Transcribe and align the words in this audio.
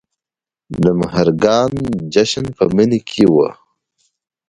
د 0.83 0.85
مهرګان 1.01 1.71
جشن 2.13 2.45
په 2.57 2.63
مني 2.75 2.99
کې 3.09 3.23
و 3.33 3.35